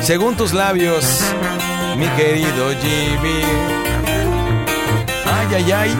[0.00, 1.20] Según tus labios,
[1.98, 3.42] mi querido Jimmy.
[5.27, 5.96] Ay, ay, ay.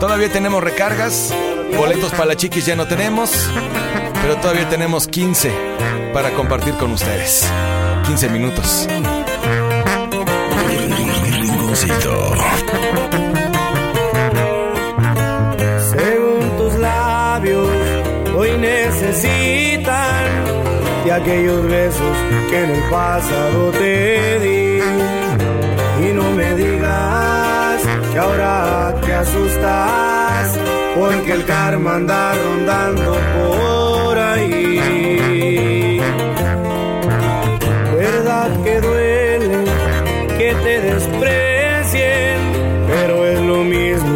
[0.00, 1.32] Todavía tenemos recargas.
[1.76, 3.30] Boletos para la chiquis ya no tenemos.
[4.22, 5.50] Pero todavía tenemos 15
[6.12, 7.50] para compartir con ustedes.
[8.06, 8.88] 15 minutos.
[11.40, 12.34] Rinconcito.
[15.90, 17.68] Según tus labios,
[18.36, 20.24] hoy necesitan
[21.04, 22.16] de aquellos besos
[22.50, 24.80] que en el pasado te di.
[26.06, 30.58] Y no me digas que ahora te asustas,
[30.98, 33.77] porque el karma anda rondando por
[37.96, 39.64] Verdad que duele
[40.38, 42.38] que te desprecien,
[42.86, 44.14] pero es lo mismo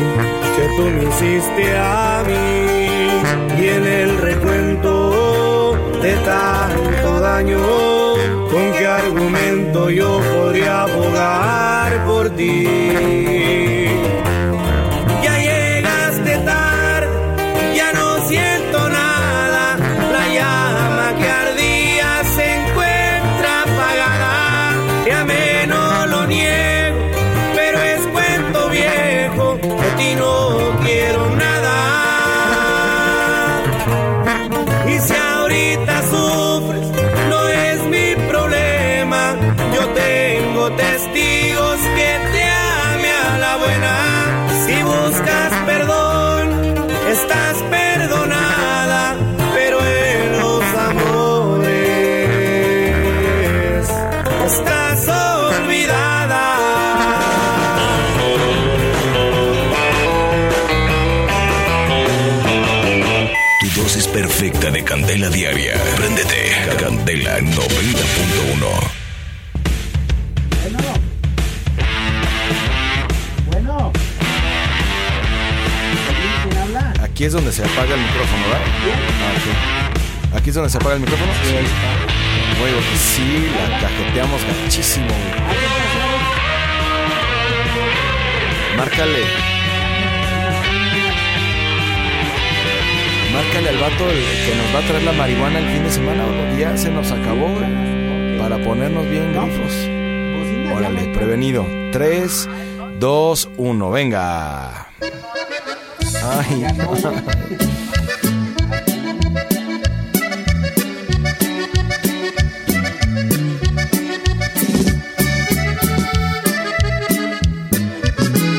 [0.56, 3.62] que tú me hiciste a mí.
[3.62, 7.60] Y en el recuento de tanto daño,
[8.50, 13.61] ¿con qué argumento yo podría abogar por ti?
[65.22, 65.74] Candela diaria.
[65.96, 66.52] Préndete.
[66.78, 67.52] Candela 90.1.
[73.46, 73.92] Bueno.
[76.42, 76.92] ¿Quién habla?
[77.02, 78.62] Aquí es donde se apaga el micrófono, ¿verdad?
[79.22, 79.32] Ah,
[80.32, 80.38] ok.
[80.38, 81.32] Aquí es donde se apaga el micrófono.
[81.44, 82.60] Sí, ahí está.
[82.60, 85.32] Güey, porque sí, la cajeteamos gachísimo, güey.
[88.76, 89.51] Márcale.
[93.42, 96.24] Márcale al vato el que nos va a traer la marihuana el fin de semana.
[96.58, 98.38] Ya se nos acabó, güey.
[98.38, 100.76] Para ponernos bien grifos.
[100.76, 101.66] Órale, prevenido.
[101.90, 102.48] 3,
[103.00, 104.86] 2, 1, venga.
[106.22, 106.66] Ay,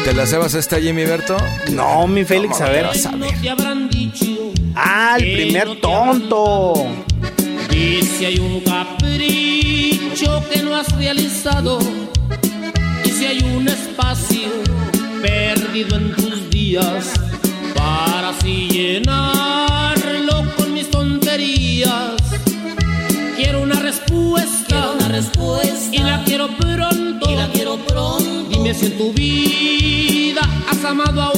[0.03, 1.37] te la sabes esta, Jimmy Berto?
[1.71, 2.89] No, mi Félix, a ver.
[3.41, 4.42] te habrán dicho
[4.75, 6.73] Ah, el primer tonto.
[7.71, 11.79] Y si hay un capricho que no has realizado,
[13.05, 14.49] y si hay un espacio
[15.21, 17.13] perdido en tus días,
[17.75, 22.15] para así llenarlo con mis tonterías.
[23.35, 28.49] Quiero una respuesta, una respuesta, y la quiero pronto, y la quiero pronto.
[28.49, 31.32] Dime si en tu vida has amado a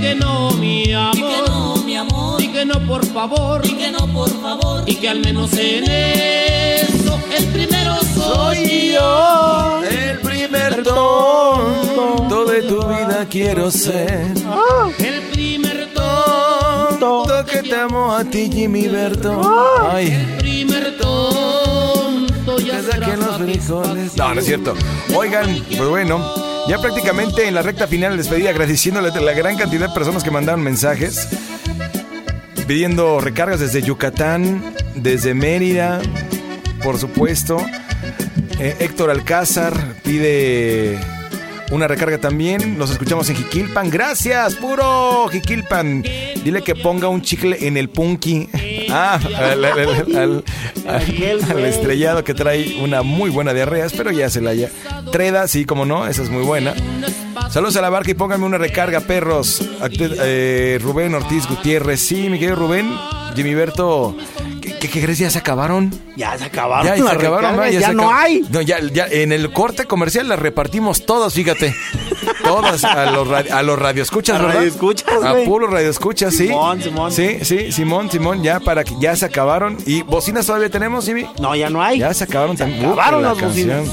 [0.00, 3.74] que no, mi amor, y que no, mi amor, y que no, por favor, y
[3.74, 9.80] que no, por favor, y que al menos en eso el primero soy yo.
[9.88, 14.32] El primer tonto de tu vida quiero ser.
[14.98, 19.40] El primer tonto que te amo a ti, Jimmy Berto.
[19.90, 20.08] Ay.
[20.08, 24.16] El primer tonto ya Que los frijoles.
[24.16, 24.74] No, no es cierto.
[25.14, 29.88] Oigan, pues bueno, ya prácticamente en la recta final les pedí agradeciéndole la gran cantidad
[29.88, 31.28] de personas que mandaron mensajes
[32.66, 34.62] pidiendo recargas desde Yucatán,
[34.94, 36.00] desde Mérida,
[36.82, 37.56] por supuesto.
[38.60, 39.72] Eh, Héctor Alcázar
[40.04, 40.98] pide
[41.70, 42.78] una recarga también.
[42.78, 43.88] Los escuchamos en Jiquilpan.
[43.88, 46.04] Gracias, puro Jiquilpan.
[46.44, 48.50] Dile que ponga un chicle en el punky.
[48.90, 50.44] Ah, al, al- al- al-
[50.86, 53.84] al- al estrellado que trae una muy buena diarrea.
[53.86, 54.70] Espero ya se la haya.
[55.12, 56.74] Treda, sí, como no, esa es muy buena.
[57.50, 59.62] Saludos a la barca y pónganme una recarga, perros.
[59.80, 62.00] Actu- eh, Rubén Ortiz Gutiérrez.
[62.00, 62.90] Sí, mi querido Rubén.
[63.34, 64.16] Jimmy Berto.
[64.60, 65.18] ¿Qué, qué, qué crees?
[65.18, 65.92] ¿Ya se acabaron?
[66.16, 68.44] Ya se acabaron Ya, se acabaron, ya se no acab- hay.
[68.50, 71.74] No, ya, ya en el corte comercial las repartimos todas, fíjate.
[72.48, 74.54] Todas a los, a los radioescuchas, A ¿verdad?
[74.56, 76.48] radioescuchas, A puro radioescuchas, sí.
[76.48, 77.12] Simón, Simón.
[77.12, 79.76] Sí, sí, Simón, Simón, ya para que ya se acabaron.
[79.86, 81.26] ¿Y bocinas todavía tenemos, Jimmy?
[81.40, 81.98] No, ya no hay.
[81.98, 82.84] Ya se acabaron también.
[82.84, 83.88] acabaron que la las bocinas.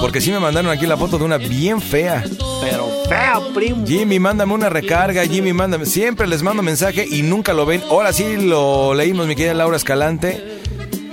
[0.00, 2.22] Porque sí me mandaron aquí la foto de una bien fea.
[2.62, 3.86] Pero fea, primo.
[3.86, 5.24] Jimmy, mándame una recarga.
[5.24, 5.86] Jimmy, mándame.
[5.86, 7.82] Siempre les mando mensaje y nunca lo ven.
[7.90, 10.60] Ahora sí lo leímos, mi querida Laura Escalante.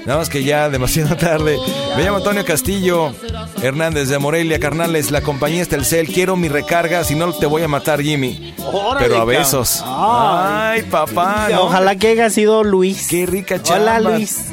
[0.06, 1.58] Nada más que ya demasiado tarde.
[1.96, 3.13] Me llamo Antonio Castillo
[3.62, 5.12] Hernández de Morelia, carnales.
[5.12, 6.08] La compañía es Telcel.
[6.08, 8.54] Quiero mi recarga, si no te voy a matar, Jimmy.
[9.00, 9.82] Pero a besos.
[9.86, 10.82] Ay.
[10.82, 11.48] Ay, papá.
[11.52, 11.63] ¿no?
[11.63, 13.08] Ojalá que haya sido Luis.
[13.08, 13.98] Qué rica chamba.
[13.98, 14.48] Hola, Luis.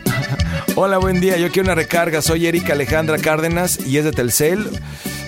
[0.74, 1.36] Hola, buen día.
[1.36, 2.20] Yo quiero una recarga.
[2.20, 4.68] Soy Erika Alejandra Cárdenas y es de Telcel.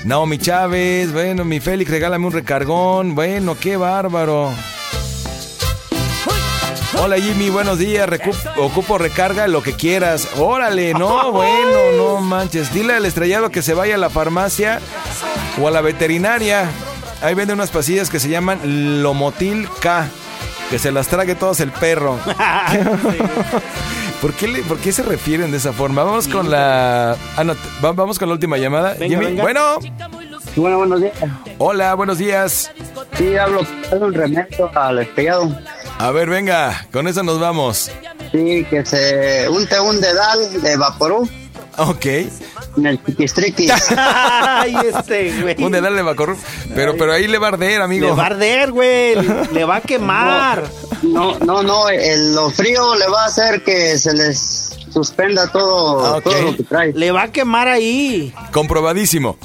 [0.04, 1.12] Naomi Chávez.
[1.12, 3.14] Bueno, mi Félix, regálame un recargón.
[3.14, 4.50] Bueno, qué bárbaro.
[7.00, 8.08] Hola Jimmy, buenos días.
[8.08, 10.28] Recu- ocupo recarga lo que quieras.
[10.36, 12.72] Órale, no, bueno, no manches.
[12.72, 14.80] Dile al estrellado que se vaya a la farmacia
[15.60, 16.68] o a la veterinaria.
[17.22, 20.06] Ahí venden unas pastillas que se llaman Lomotil K.
[20.70, 22.18] Que se las trague todos el perro.
[24.20, 26.02] ¿Por qué, le- ¿Por qué se refieren de esa forma?
[26.02, 27.16] Vamos con la.
[27.36, 28.94] ah, no, vamos con la última llamada.
[28.98, 29.42] Venga, Jimmy, venga.
[29.44, 29.78] bueno.
[30.56, 31.12] Bueno, buenos días.
[31.58, 32.72] Hola, buenos días.
[33.16, 35.56] Sí, hablo, es un remedio al estrellado.
[35.98, 37.90] A ver, venga, con eso nos vamos.
[38.32, 41.28] Sí, que se unte un dedal de vaporú
[41.76, 42.06] Ok.
[42.76, 43.68] en el chiquistriqui.
[43.96, 45.62] Ay, este, güey.
[45.62, 46.36] Un dedal de Bacorru.
[46.74, 48.06] Pero, pero ahí le va a arder, amigo.
[48.06, 49.14] Le va a arder, güey.
[49.52, 50.64] Le va a quemar.
[51.02, 56.04] No, no, no, el, lo frío le va a hacer que se les suspenda todo,
[56.04, 56.22] Ah, ok.
[56.24, 56.92] todo lo que trae.
[56.94, 58.32] Le va a quemar ahí.
[58.52, 59.36] Comprobadísimo.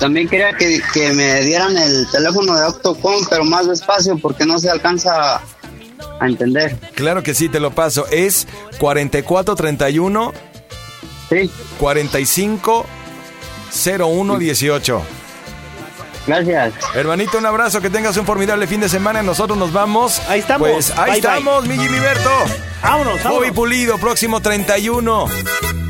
[0.00, 4.58] También quería que, que me dieran el teléfono de Octocom, pero más despacio porque no
[4.58, 5.40] se alcanza
[6.20, 6.76] a entender.
[6.94, 8.06] Claro que sí, te lo paso.
[8.10, 8.46] Es
[8.78, 10.32] 4431
[11.28, 11.50] Sí.
[11.78, 12.86] 45
[13.98, 15.02] 01 18.
[16.26, 16.74] Gracias.
[16.94, 19.22] Hermanito, un abrazo, que tengas un formidable fin de semana.
[19.22, 20.20] Nosotros nos vamos.
[20.28, 20.68] Ahí estamos.
[20.68, 22.30] Pues ahí Bye, estamos, mi Jimmy Berto.
[22.82, 23.50] Vámonos, Bobby vámonos.
[23.52, 25.26] Pulido, próximo 31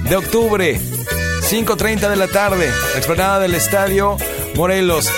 [0.08, 0.80] de octubre,
[1.48, 4.16] 5.30 de la tarde, explanada del Estadio
[4.56, 5.08] Morelos.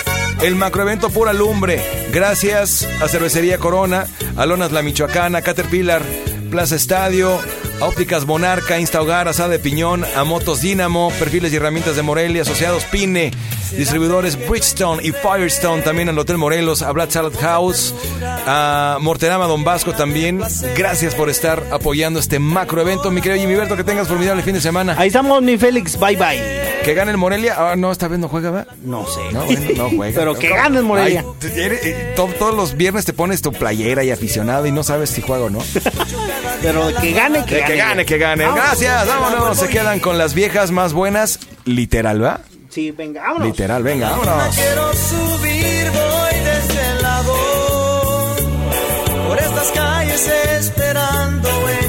[0.42, 1.82] El macroevento Pura Lumbre.
[2.12, 6.02] Gracias a Cervecería Corona, a Lonas La Michoacana, Caterpillar,
[6.50, 7.40] Plaza Estadio,
[7.80, 12.42] Ópticas Monarca, Insta Hogar, Asada de Piñón, a Motos Dínamo, Perfiles y Herramientas de Morelia,
[12.42, 13.30] Asociados Pine,
[13.76, 17.94] distribuidores Bridgestone y Firestone, también al Hotel Morelos, a Black Salad House,
[18.46, 20.40] a Morterama Don Vasco también.
[20.76, 24.60] Gracias por estar apoyando este macroevento, mi querido Jimmy Berto, que tengas formidable fin de
[24.60, 24.96] semana.
[24.98, 25.96] Ahí estamos, mi Félix.
[25.98, 26.68] Bye, bye.
[26.84, 27.54] Que gane el Morelia.
[27.58, 28.72] Ah, no, esta vez no juega, ¿verdad?
[28.84, 29.20] No sé.
[29.32, 30.18] No, bueno, no juega.
[30.18, 31.20] Pero que gane el Morelia.
[31.26, 34.72] Ay, te- eres- eh, to- todos los viernes te pones tu playera y aficionado y
[34.72, 35.58] no sabes si juega o no.
[36.62, 37.76] Pero que gane, que Que, gane.
[37.76, 38.44] que gane, que gane.
[38.44, 38.66] Vámonos.
[38.66, 39.58] Gracias, vámonos.
[39.58, 41.40] Se quedan con las viejas más buenas.
[41.64, 42.40] Literal, ¿va?
[42.70, 43.48] Sí, venga, vámonos.
[43.48, 44.54] Literal, venga, vámonos.
[44.54, 47.34] Quiero subir, voy desde el lado
[49.28, 50.28] por estas calles
[50.60, 51.87] esperando encontrar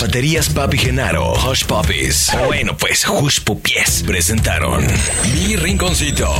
[0.00, 2.30] MX, Zapaterías Papi Genaro, Hush Puppies.
[2.46, 4.86] Bueno, pues Hush Pupies presentaron
[5.34, 6.32] Mi Rinconcito.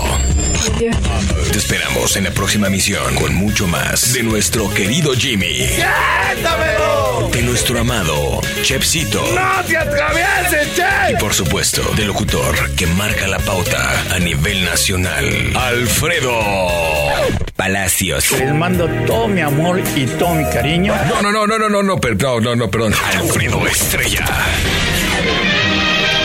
[1.53, 5.69] Te esperamos en la próxima misión con mucho más de nuestro querido Jimmy.
[7.33, 9.23] De nuestro amado Chepsito.
[9.35, 11.13] ¡No te atravieses, Che!
[11.13, 16.41] Y por supuesto, del locutor que marca la pauta a nivel nacional, Alfredo
[17.61, 18.33] Palacios.
[18.39, 20.95] Les mando todo mi amor y todo mi cariño.
[21.11, 22.95] No, no, no, no, no, no, no, perdón, no, no, perdón.
[23.19, 24.25] Alfredo Estrella.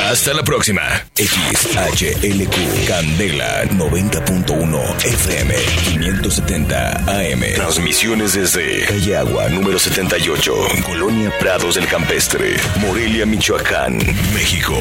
[0.05, 0.83] Hasta la próxima.
[1.15, 7.41] XHLQ Candela 90.1 FM 570 AM.
[7.55, 10.53] Transmisiones desde Calle Agua número 78,
[10.85, 13.97] Colonia Prados del Campestre, Morelia, Michoacán,
[14.35, 14.75] México.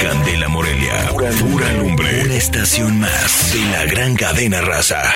[0.00, 2.22] Candela Morelia, pura, pura lumbre.
[2.24, 5.15] Una estación más de la gran cadena raza.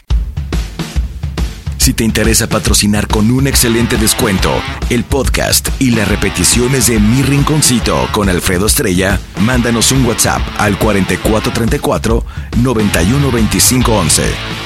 [2.01, 4.51] Te interesa patrocinar con un excelente descuento
[4.89, 10.79] el podcast y las repeticiones de Mi Rinconcito con Alfredo Estrella, mándanos un WhatsApp al
[10.79, 12.25] 4434
[12.57, 14.23] 912511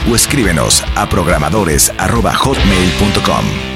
[0.08, 3.73] o escríbenos a programadores@hotmail.com.